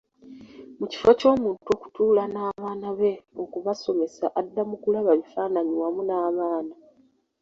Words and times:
Mu 0.79 0.85
kifo 0.91 1.11
ky'omuntu 1.19 1.65
okutuula 1.75 2.23
n'abaana 2.33 2.89
be 2.99 3.11
okubasomesa 3.43 4.25
adda 4.39 4.61
mu 4.69 4.75
kulaba 4.81 5.11
bifaanayi 5.19 5.71
wamu 5.81 6.01
n'abaana. 6.05 6.73